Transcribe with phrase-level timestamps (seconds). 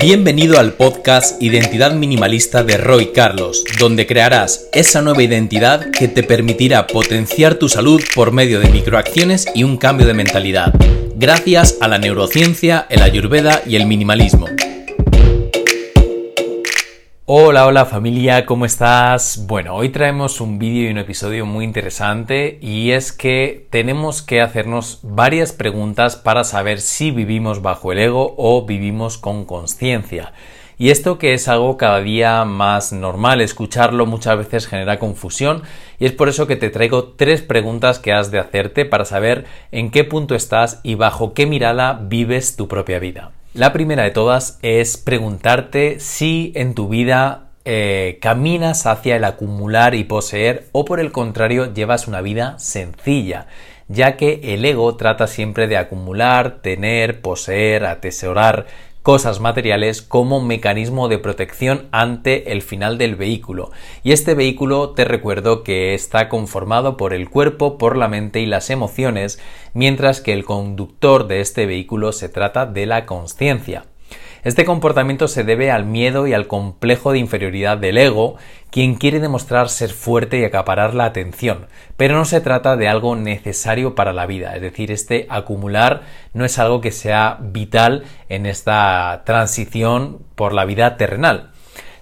[0.00, 6.22] Bienvenido al podcast Identidad Minimalista de Roy Carlos, donde crearás esa nueva identidad que te
[6.22, 10.74] permitirá potenciar tu salud por medio de microacciones y un cambio de mentalidad,
[11.16, 14.46] gracias a la neurociencia, el ayurveda y el minimalismo.
[17.26, 19.46] Hola, hola familia, ¿cómo estás?
[19.46, 24.42] Bueno, hoy traemos un vídeo y un episodio muy interesante y es que tenemos que
[24.42, 30.34] hacernos varias preguntas para saber si vivimos bajo el ego o vivimos con conciencia.
[30.76, 35.62] Y esto que es algo cada día más normal, escucharlo muchas veces genera confusión
[35.98, 39.46] y es por eso que te traigo tres preguntas que has de hacerte para saber
[39.72, 43.32] en qué punto estás y bajo qué mirada vives tu propia vida.
[43.54, 49.94] La primera de todas es preguntarte si en tu vida eh, caminas hacia el acumular
[49.94, 53.46] y poseer o por el contrario llevas una vida sencilla,
[53.86, 58.66] ya que el ego trata siempre de acumular, tener, poseer, atesorar
[59.04, 63.70] cosas materiales como mecanismo de protección ante el final del vehículo.
[64.02, 68.46] Y este vehículo te recuerdo que está conformado por el cuerpo, por la mente y
[68.46, 69.38] las emociones,
[69.74, 73.84] mientras que el conductor de este vehículo se trata de la conciencia.
[74.44, 78.36] Este comportamiento se debe al miedo y al complejo de inferioridad del ego,
[78.70, 83.16] quien quiere demostrar ser fuerte y acaparar la atención, pero no se trata de algo
[83.16, 86.02] necesario para la vida, es decir, este acumular
[86.34, 91.50] no es algo que sea vital en esta transición por la vida terrenal.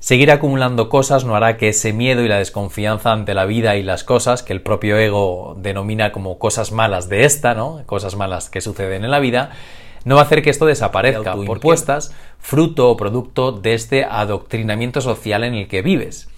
[0.00, 3.84] Seguir acumulando cosas no hará que ese miedo y la desconfianza ante la vida y
[3.84, 7.84] las cosas, que el propio ego denomina como cosas malas de esta, ¿no?
[7.86, 9.52] Cosas malas que suceden en la vida,
[10.04, 15.00] no va a hacer que esto desaparezca por puestas, fruto o producto de este adoctrinamiento
[15.00, 16.28] social en el que vives.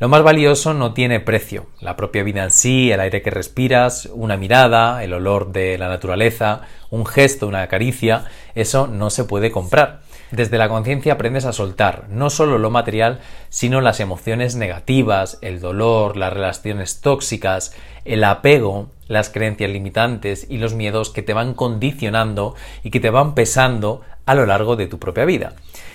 [0.00, 1.66] Lo más valioso no tiene precio.
[1.80, 5.88] La propia vida en sí, el aire que respiras, una mirada, el olor de la
[5.88, 10.00] naturaleza, un gesto, una caricia, eso no se puede comprar.
[10.30, 15.60] Desde la conciencia aprendes a soltar no solo lo material, sino las emociones negativas, el
[15.60, 17.74] dolor, las relaciones tóxicas,
[18.06, 22.54] el apego, las creencias limitantes y los miedos que te van condicionando
[22.84, 25.54] y que te van pesando a lo largo de tu propia vida.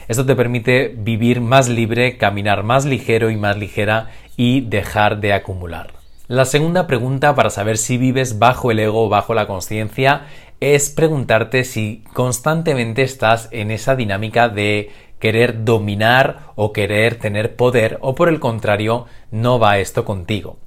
[0.10, 5.32] Esto te permite vivir más libre, caminar más ligero y más ligera y dejar de
[5.32, 5.94] acumular.
[6.28, 10.26] La segunda pregunta para saber si vives bajo el ego o bajo la conciencia
[10.60, 17.98] es preguntarte si constantemente estás en esa dinámica de querer dominar o querer tener poder
[18.02, 20.58] o por el contrario no va esto contigo.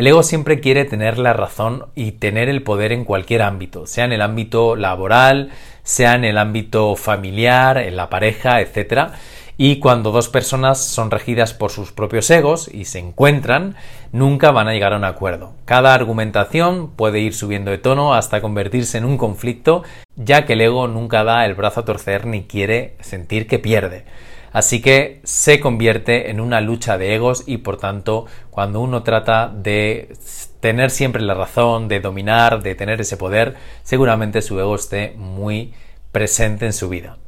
[0.00, 4.06] El ego siempre quiere tener la razón y tener el poder en cualquier ámbito, sea
[4.06, 5.50] en el ámbito laboral,
[5.82, 9.10] sea en el ámbito familiar, en la pareja, etc.
[9.58, 13.76] Y cuando dos personas son regidas por sus propios egos y se encuentran,
[14.10, 15.52] nunca van a llegar a un acuerdo.
[15.66, 19.82] Cada argumentación puede ir subiendo de tono hasta convertirse en un conflicto,
[20.16, 24.06] ya que el ego nunca da el brazo a torcer ni quiere sentir que pierde.
[24.52, 29.48] Así que se convierte en una lucha de egos y por tanto cuando uno trata
[29.48, 30.12] de
[30.60, 35.72] tener siempre la razón, de dominar, de tener ese poder, seguramente su ego esté muy
[36.12, 37.18] presente en su vida.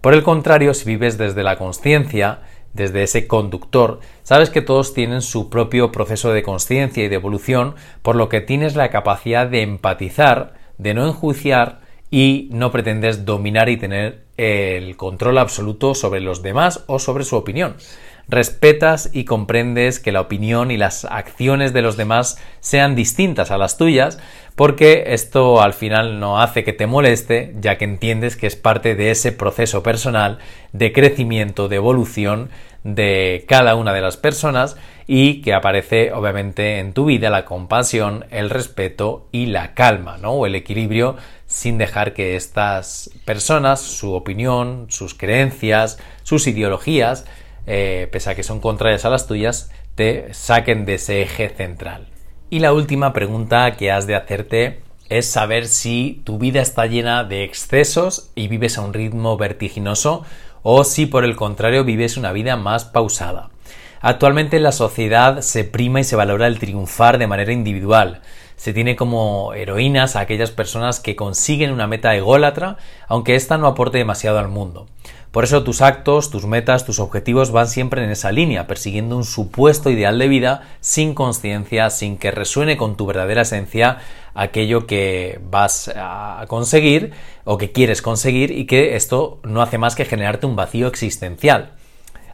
[0.00, 2.40] Por el contrario, si vives desde la conciencia,
[2.72, 7.74] desde ese conductor, sabes que todos tienen su propio proceso de conciencia y de evolución,
[8.02, 11.79] por lo que tienes la capacidad de empatizar, de no enjuiciar
[12.10, 17.36] y no pretendes dominar y tener el control absoluto sobre los demás o sobre su
[17.36, 17.76] opinión.
[18.28, 23.58] Respetas y comprendes que la opinión y las acciones de los demás sean distintas a
[23.58, 24.20] las tuyas,
[24.54, 28.94] porque esto al final no hace que te moleste, ya que entiendes que es parte
[28.94, 30.38] de ese proceso personal
[30.72, 32.50] de crecimiento, de evolución
[32.84, 34.76] de cada una de las personas
[35.06, 40.32] y que aparece obviamente en tu vida la compasión, el respeto y la calma, ¿no?
[40.32, 47.26] O el equilibrio sin dejar que estas personas, su opinión, sus creencias, sus ideologías,
[47.66, 52.08] eh, pese a que son contrarias a las tuyas, te saquen de ese eje central.
[52.48, 54.80] Y la última pregunta que has de hacerte
[55.10, 60.24] es saber si tu vida está llena de excesos y vives a un ritmo vertiginoso
[60.62, 63.50] o si por el contrario vives una vida más pausada.
[64.00, 68.22] Actualmente en la sociedad se prima y se valora el triunfar de manera individual.
[68.56, 72.76] Se tiene como heroínas a aquellas personas que consiguen una meta ególatra,
[73.08, 74.86] aunque ésta no aporte demasiado al mundo.
[75.30, 79.24] Por eso tus actos, tus metas, tus objetivos van siempre en esa línea, persiguiendo un
[79.24, 83.98] supuesto ideal de vida sin conciencia, sin que resuene con tu verdadera esencia
[84.34, 87.12] aquello que vas a conseguir
[87.44, 91.74] o que quieres conseguir y que esto no hace más que generarte un vacío existencial.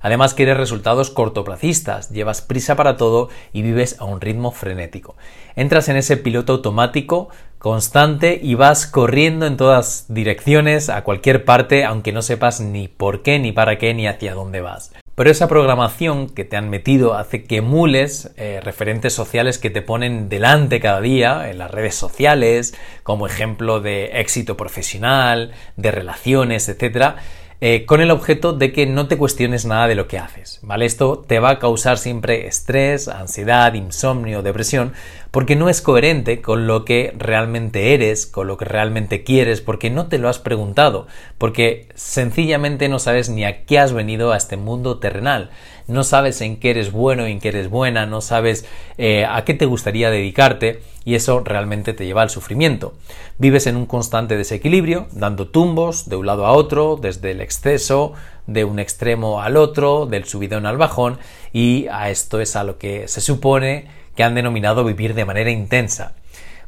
[0.00, 5.16] Además quieres resultados cortoplacistas, llevas prisa para todo y vives a un ritmo frenético.
[5.56, 7.28] Entras en ese piloto automático
[7.58, 13.22] constante y vas corriendo en todas direcciones, a cualquier parte, aunque no sepas ni por
[13.22, 14.92] qué, ni para qué, ni hacia dónde vas.
[15.14, 19.80] Pero esa programación que te han metido hace que emules eh, referentes sociales que te
[19.80, 26.68] ponen delante cada día en las redes sociales, como ejemplo de éxito profesional, de relaciones,
[26.68, 27.16] etcétera
[27.62, 30.84] eh, con el objeto de que no te cuestiones nada de lo que haces, ¿vale?
[30.84, 34.92] Esto te va a causar siempre estrés, ansiedad, insomnio, depresión,
[35.36, 39.90] porque no es coherente con lo que realmente eres, con lo que realmente quieres, porque
[39.90, 44.38] no te lo has preguntado, porque sencillamente no sabes ni a qué has venido a
[44.38, 45.50] este mundo terrenal
[45.88, 48.66] no sabes en qué eres bueno y en qué eres buena, no sabes
[48.98, 52.94] eh, a qué te gustaría dedicarte y eso realmente te lleva al sufrimiento.
[53.38, 58.12] Vives en un constante desequilibrio, dando tumbos de un lado a otro, desde el exceso,
[58.46, 61.18] de un extremo al otro, del subidón al bajón
[61.52, 65.50] y a esto es a lo que se supone que han denominado vivir de manera
[65.50, 66.14] intensa.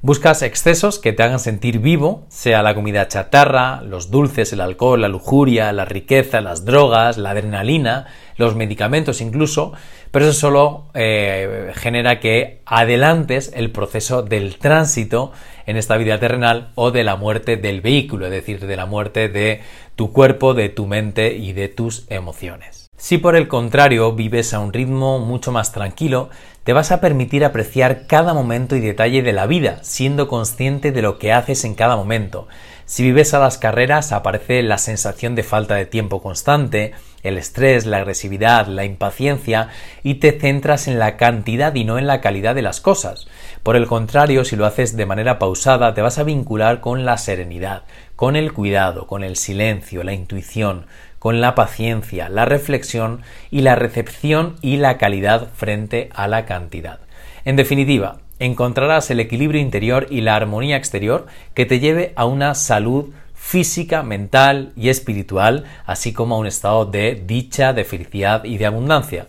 [0.01, 5.01] Buscas excesos que te hagan sentir vivo, sea la comida chatarra, los dulces, el alcohol,
[5.01, 8.07] la lujuria, la riqueza, las drogas, la adrenalina,
[8.37, 9.73] los medicamentos incluso,
[10.13, 15.33] pero eso solo eh, genera que adelantes el proceso del tránsito
[15.67, 19.29] en esta vida terrenal o de la muerte del vehículo, es decir, de la muerte
[19.29, 19.63] de
[19.97, 22.88] tu cuerpo, de tu mente y de tus emociones.
[23.01, 26.31] Si por el contrario vives a un ritmo mucho más tranquilo,
[26.65, 31.01] te vas a permitir apreciar cada momento y detalle de la vida, siendo consciente de
[31.01, 32.49] lo que haces en cada momento.
[32.87, 36.93] Si vives a las carreras aparece la sensación de falta de tiempo constante,
[37.23, 39.69] el estrés, la agresividad, la impaciencia
[40.03, 43.29] y te centras en la cantidad y no en la calidad de las cosas.
[43.63, 47.17] Por el contrario, si lo haces de manera pausada, te vas a vincular con la
[47.17, 47.85] serenidad,
[48.17, 50.87] con el cuidado, con el silencio, la intuición,
[51.19, 57.01] con la paciencia, la reflexión y la recepción y la calidad frente a la cantidad.
[57.45, 62.55] En definitiva, encontrarás el equilibrio interior y la armonía exterior que te lleve a una
[62.55, 68.59] salud física, mental y espiritual, así como a un estado de dicha, de felicidad y
[68.59, 69.27] de abundancia.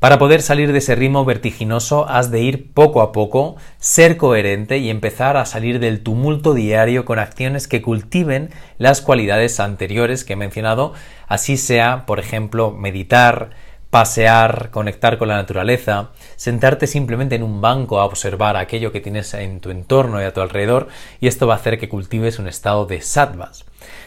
[0.00, 4.78] Para poder salir de ese ritmo vertiginoso has de ir poco a poco, ser coherente
[4.78, 8.48] y empezar a salir del tumulto diario con acciones que cultiven
[8.78, 10.94] las cualidades anteriores que he mencionado,
[11.28, 13.50] así sea, por ejemplo, meditar,
[13.90, 19.34] pasear, conectar con la naturaleza, sentarte simplemente en un banco a observar aquello que tienes
[19.34, 20.88] en tu entorno y a tu alrededor,
[21.20, 23.64] y esto va a hacer que cultives un estado de sattvas.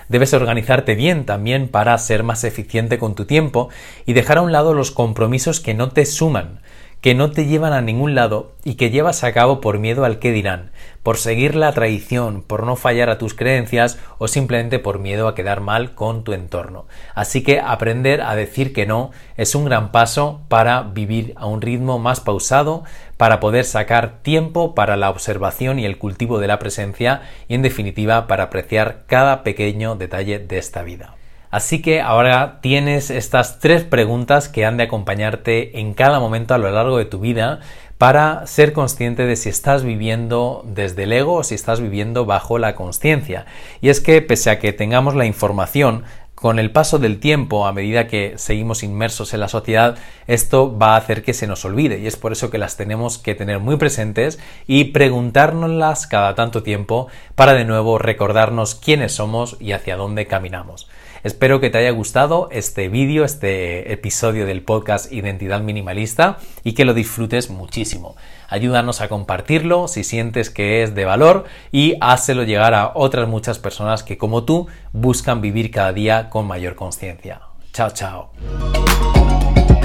[0.08, 3.70] Debes organizarte bien también para ser más eficiente con tu tiempo
[4.06, 6.60] y dejar a un lado los compromisos que no te suman,
[7.04, 10.20] que no te llevan a ningún lado y que llevas a cabo por miedo al
[10.20, 10.72] que dirán,
[11.04, 15.36] por seguir la tradición, por no fallar a tus creencias o simplemente por miedo a
[15.36, 16.86] quedar mal con tu entorno.
[17.14, 21.62] Así que aprender a decir que no es un gran paso para vivir a un
[21.62, 22.86] ritmo más pausado,
[23.18, 27.64] para poder sacar tiempo para la observación y el cultivo de la presencia y en
[27.64, 31.16] definitiva para apreciar cada pequeño detalle de esta vida.
[31.54, 36.58] Así que ahora tienes estas tres preguntas que han de acompañarte en cada momento a
[36.58, 37.60] lo largo de tu vida
[38.00, 42.58] para ser consciente de si estás viviendo desde el ego o si estás viviendo bajo
[42.58, 43.46] la conciencia.
[43.82, 47.72] Y es que pese a que tengamos la información, con el paso del tiempo, a
[47.72, 49.96] medida que seguimos inmersos en la sociedad,
[50.26, 53.20] esto va a hacer que se nos olvide y es por eso que las tenemos
[53.20, 59.56] que tener muy presentes y preguntárnoslas cada tanto tiempo para de nuevo recordarnos quiénes somos
[59.60, 60.90] y hacia dónde caminamos.
[61.24, 66.84] Espero que te haya gustado este vídeo, este episodio del podcast Identidad Minimalista y que
[66.84, 68.18] lo disfrutes muchísimo.
[68.50, 73.58] Ayúdanos a compartirlo si sientes que es de valor y házelo llegar a otras muchas
[73.58, 77.40] personas que como tú buscan vivir cada día con mayor conciencia.
[77.72, 78.32] Chao, chao.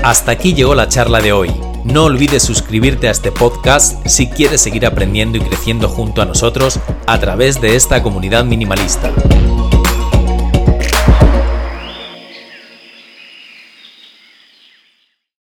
[0.03, 1.53] Hasta aquí llegó la charla de hoy.
[1.85, 6.81] No olvides suscribirte a este podcast si quieres seguir aprendiendo y creciendo junto a nosotros
[7.07, 9.13] a través de esta comunidad minimalista.